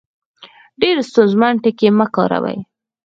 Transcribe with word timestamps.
ډېر 0.81 0.95
ستونزمن 1.09 1.53
ټکي 1.63 1.89
مۀ 1.97 2.05
کاروئ 2.15 2.57